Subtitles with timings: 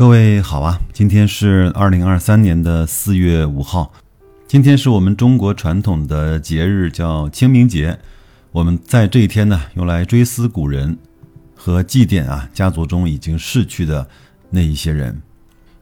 [0.00, 3.92] 各位好啊，今天是二零二三年的四月五号，
[4.46, 7.98] 今天是我们中国传统的节日，叫清明节。
[8.50, 10.96] 我们在这一天呢，用来追思古人
[11.54, 14.08] 和祭奠啊家族中已经逝去的
[14.48, 15.20] 那一些人。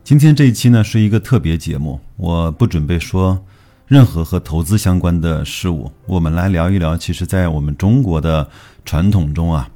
[0.03, 3.41] 今天这一期呢是一个特别节目，我不准备说
[3.87, 8.51] 任何和投资相关的事物，我们来聊一聊，其实在我们中国的
[8.85, 9.71] 传统中啊，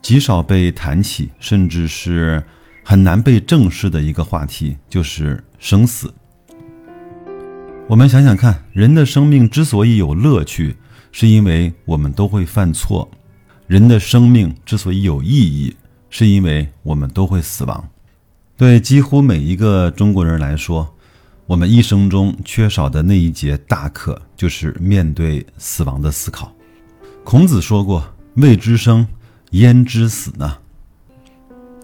[0.00, 2.42] 极少被谈起，甚至是。
[2.88, 6.14] 很难被正视的一个话题就是生死。
[7.88, 10.76] 我们想想看，人的生命之所以有乐趣，
[11.10, 13.08] 是因为我们都会犯错；
[13.66, 15.74] 人的生命之所以有意义，
[16.10, 17.88] 是因为我们都会死亡。
[18.56, 20.88] 对几乎每一个中国人来说，
[21.46, 26.52] 我们一生中缺少的那一节大课，就是面对死亡的思考。
[27.24, 29.04] 孔子说过：“未知生，
[29.50, 30.58] 焉知死呢？”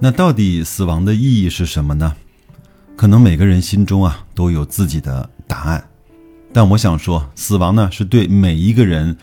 [0.05, 2.13] 那到底死亡的意义是什么呢？
[2.97, 5.89] 可能每个人心中啊都有自己的答案，
[6.53, 9.17] 但我想说，死亡呢是对每一个人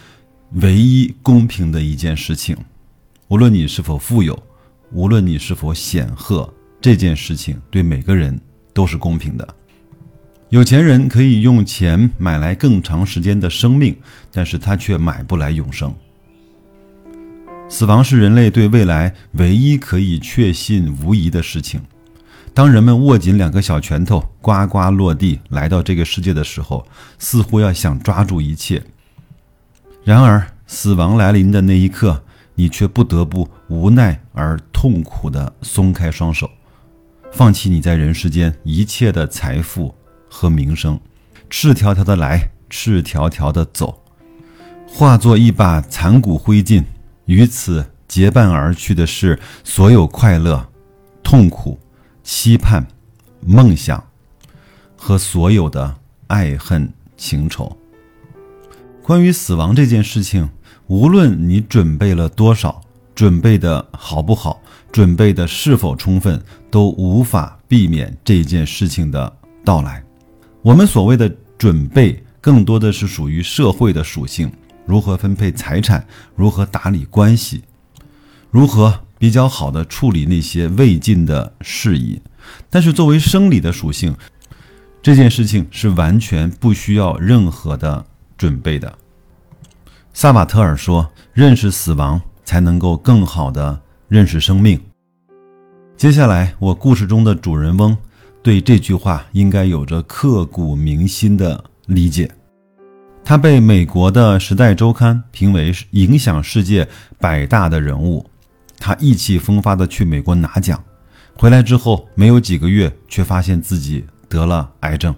[0.53, 2.55] 唯一公平的一件事情。
[3.27, 4.41] 无论你是否富有，
[4.93, 6.49] 无论你是否显赫，
[6.79, 8.39] 这件事情对每个人
[8.73, 9.45] 都是公平的。
[10.47, 13.93] 有钱人可以用钱买来更长时间的生命，
[14.31, 15.93] 但是他却买不来永生。
[17.69, 21.79] 死亡是人类对未来唯一可以确信无疑的事情。
[22.51, 26.85] 当人们握紧两个小拳头，呱呱落地来到这个世界的时候，
[27.19, 28.83] 似乎要想抓住一切。
[30.03, 32.23] 然而，死亡来临的那一刻，
[32.55, 36.49] 你却不得不无奈而痛苦地松开双手，
[37.31, 39.93] 放弃你在人世间一切的财富
[40.27, 40.99] 和名声，
[41.51, 44.03] 赤条条的来，赤条条的走，
[44.87, 46.83] 化作一把残骨灰烬。
[47.29, 50.67] 与此结伴而去的是所有快乐、
[51.21, 51.77] 痛苦、
[52.23, 52.87] 期盼、
[53.45, 54.03] 梦想
[54.95, 55.95] 和所有的
[56.25, 57.77] 爱恨情仇。
[59.03, 60.49] 关于死亡这件事情，
[60.87, 62.81] 无论你准备了多少，
[63.13, 64.59] 准备的好不好，
[64.91, 69.31] 准备的是否充分，都无法避免这件事情的
[69.63, 70.03] 到来。
[70.63, 74.51] 我们所谓的准备，更多的是属于社会的属性。
[74.89, 76.07] 如何分配财产？
[76.35, 77.61] 如何打理关系？
[78.49, 82.19] 如何比较好的处理那些未尽的事宜？
[82.71, 84.15] 但是作为生理的属性，
[84.99, 88.03] 这件事情是完全不需要任何的
[88.35, 88.97] 准备的。
[90.11, 94.81] 萨瓦特尔说：“认识死亡，才能够更好的认识生命。”
[95.95, 97.95] 接下来，我故事中的主人翁
[98.41, 102.31] 对这句话应该有着刻骨铭心的理解。
[103.29, 106.87] 他被美国的《时代周刊》评为影响世界
[107.19, 108.27] 百大的人物。
[108.79, 110.83] 他意气风发地去美国拿奖，
[111.37, 115.13] 回来之后没有几个月，却发现自己得了癌症。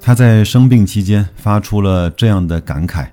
[0.00, 3.08] 他在生病期间发出了这样的感慨：“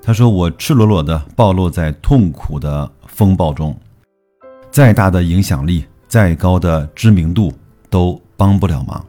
[0.00, 3.76] 他说，我赤裸裸地暴露在痛苦的风暴中，
[4.70, 7.52] 再大的影响力，再高的知名度，
[7.90, 9.04] 都帮不了忙。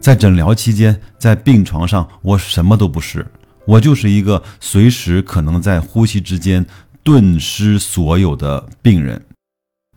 [0.00, 3.22] 在诊疗期间，在病床上，我什么都不是。”
[3.66, 6.64] 我就是一个随时可能在呼吸之间
[7.02, 9.26] 顿失所有的病人。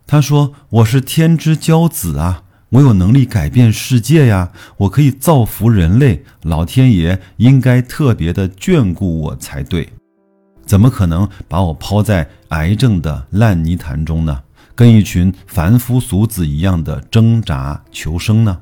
[0.07, 9.88] 他说：“我是天之骄子啊，我有能力改变世界呀，我可以造福人类，老天爷应该特别的眷顾我才对，
[10.66, 14.41] 怎么可能把我抛在癌症的烂泥潭中呢？
[14.74, 18.59] 跟一群凡夫俗子一样的挣扎求生呢？”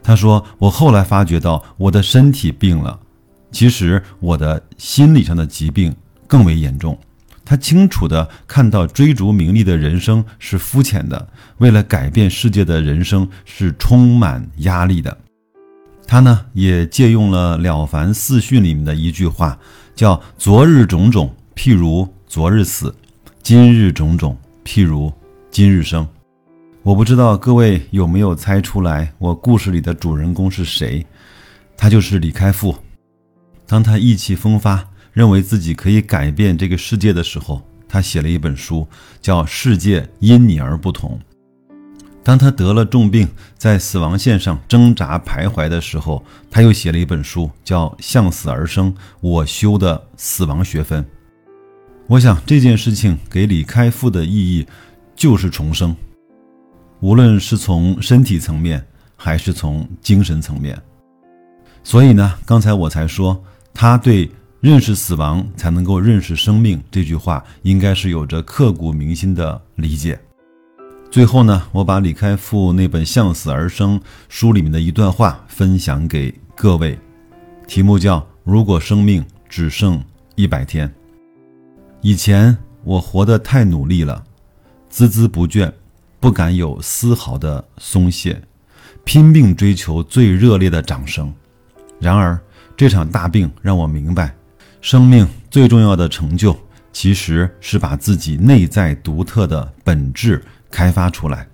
[0.00, 3.00] 他说：“我后来发觉到我的身体病了。”
[3.52, 5.94] 其实我的心理上的疾病
[6.26, 6.98] 更为严重。
[7.44, 15.16] 他清楚地看到追逐名利的人生是肤浅的，为了改变世界的人生是充满压力的。
[16.06, 19.58] 他呢也借用了《了凡四训》里面的一句话，
[19.94, 22.88] 叫“昨日种种，譬如昨日死；
[23.42, 25.12] 今日种种，譬如
[25.50, 26.06] 今日生。”
[26.82, 31.04] 我不知道各位有没有猜出来，我故事里的主人公是谁？
[31.76, 32.74] 他就是李开复。
[33.72, 38.86] 当他意气风发，认为自己可以改变这个世界的时候，他写了一本书，
[39.22, 41.18] 叫《世界因你而不同》。
[42.22, 43.26] 当他得了重病，
[43.56, 51.02] 在死亡线上挣扎徘徊的时候，他又写了一本书，叫《向死而生：我修的死亡学分》。
[52.08, 54.66] 我想这件事情给李开复的意义
[55.16, 55.96] 就是重生，
[57.00, 58.86] 无论是从身体层面，
[59.16, 60.78] 还是从精神层面。
[61.82, 63.42] 所以呢，刚才我才说。
[63.74, 64.30] 他对
[64.60, 70.20] 认识死亡才能够认识生命这句话，应该是有着刻骨铭心的理解。
[71.10, 73.98] 最后呢，我把李开复那本《向死而生》
[74.28, 76.98] 书里面的一段话分享给各位，
[77.66, 80.02] 题目叫“如果生命只剩
[80.36, 80.92] 一百天”。
[82.00, 84.24] 以前我活得太努力了，
[84.90, 85.70] 孜孜不倦，
[86.18, 88.40] 不敢有丝毫的松懈，
[89.04, 91.32] 拼命追求最热烈的掌声。
[92.00, 92.40] 然而，
[92.76, 94.34] 这场大病让我明白，
[94.80, 96.56] 生命最重要的成就，
[96.92, 101.46] 其实是把自己内在独特的本质开发出来。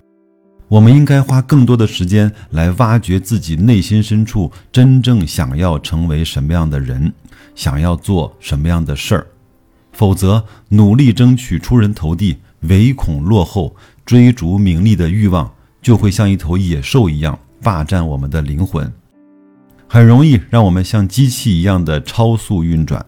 [0.67, 7.11] 我们应该花更多的时间来挖掘自己内心深处真正想要成为什么样的人，
[7.55, 9.27] 想要做什么样的事儿。
[9.91, 13.75] 否则，努力争取出人头地，唯恐落后，
[14.05, 15.51] 追逐名利的欲望
[15.81, 18.93] 就会像一头野兽一样霸占我们的灵魂，
[19.91, 23.03] 很容易让我们像机器一样的超速运转。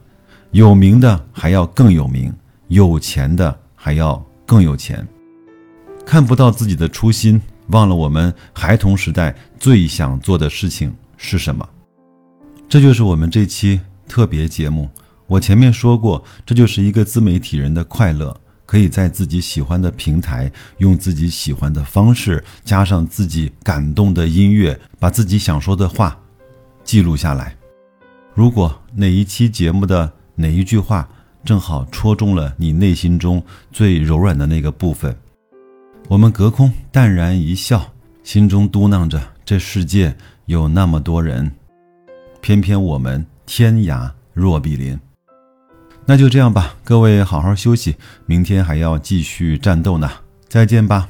[0.49, 2.33] 有名的还要更有名，
[2.69, 4.17] 有钱的还要
[4.47, 5.07] 更有钱，
[6.03, 11.69] 看不到自己的初心，忘了我们孩童时代最想做的事情是什么。
[12.67, 14.89] 这就是我们这期特别节目。
[15.27, 18.35] 我前面说过，这就是一个自媒体人的快乐，
[18.65, 26.17] 可以在自己喜欢的平台，用自己喜欢的方式，加上自己感动的音乐，把自己想说的话
[26.91, 27.55] 记录下来。
[28.33, 31.07] 如果哪一期节目的哪一句话
[31.45, 33.41] 正好戳中了你内心中
[33.71, 35.15] 最柔软的那个部分，
[36.09, 37.93] 我们隔空淡然一笑，
[38.23, 40.13] 心中嘟囔着：这世界
[40.47, 41.49] 有那么多人，
[42.41, 44.99] 偏偏我们天涯若比邻。
[46.05, 47.95] 那就这样吧，各位好好休息，
[48.25, 50.11] 明天还要继续战斗呢，
[50.49, 51.07] 再见吧。